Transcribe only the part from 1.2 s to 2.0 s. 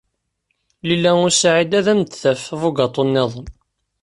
u Saɛid ad